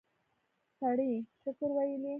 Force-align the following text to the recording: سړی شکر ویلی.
سړی 0.79 1.11
شکر 1.41 1.69
ویلی. 1.77 2.09